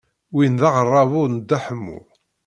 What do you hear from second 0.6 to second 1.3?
aɣerrabu